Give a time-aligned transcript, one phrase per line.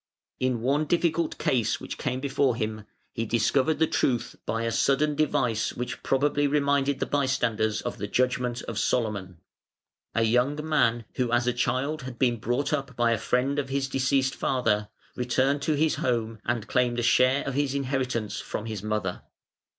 [0.39, 5.13] In one difficult case which came before him, he discovered the truth by a sudden
[5.13, 9.37] device which probably reminded the bystanders of the Judgment of Solomon,
[10.15, 13.69] A young man who as a child had been brought up by a friend of
[13.69, 18.65] his deceased father, returned to his home and claimed a share of his inheritance from
[18.65, 19.21] his mother.